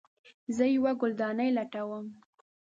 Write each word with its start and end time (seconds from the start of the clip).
زه 0.55 0.63
یوه 0.75 0.91
ګلدانۍ 1.01 1.49
لټوم 1.57 2.05